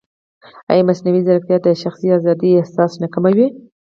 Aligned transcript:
ایا 0.71 0.83
مصنوعي 0.89 1.21
ځیرکتیا 1.27 1.57
د 1.63 1.67
شخصي 1.83 2.07
ازادۍ 2.17 2.51
احساس 2.55 2.91
نه 3.01 3.07
کموي؟ 3.13 3.47